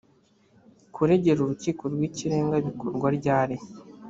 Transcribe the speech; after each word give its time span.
kuregera 0.93 1.39
urukiko 1.41 1.83
rw’ikirenga 1.93 2.55
bikorwa 2.67 3.07
ryari? 3.17 3.55